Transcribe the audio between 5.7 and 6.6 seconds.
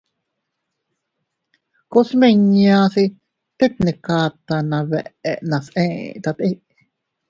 etate.